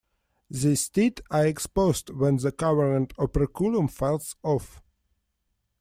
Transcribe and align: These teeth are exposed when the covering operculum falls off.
These 0.49 0.89
teeth 0.89 1.19
are 1.29 1.45
exposed 1.45 2.09
when 2.09 2.37
the 2.37 2.51
covering 2.51 3.11
operculum 3.19 3.87
falls 3.87 4.35
off. 4.41 4.81